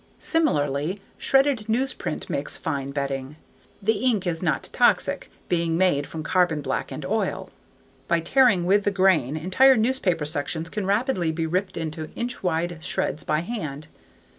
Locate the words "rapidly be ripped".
10.87-11.77